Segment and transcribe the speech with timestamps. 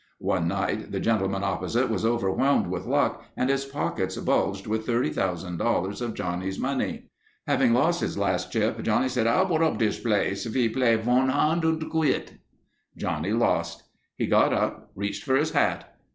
[0.17, 6.01] One night the gentleman opposite was overwhelmed with luck and his pockets bulged with $30,000
[6.01, 7.11] of Johnny's money.
[7.45, 10.45] Having lost his last chip, Johnny said, "I'll put up dis place.
[10.47, 12.33] Ve play vun hand and quit."
[12.97, 13.83] Johnny lost.
[14.15, 15.95] He got up, reached for his hat.